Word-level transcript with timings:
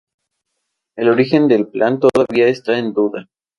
El 0.97 1.09
origen 1.09 1.47
del 1.47 1.67
Plan 1.67 1.99
todavía 1.99 2.47
está 2.47 2.79
en 2.79 2.91
duda. 2.91 3.29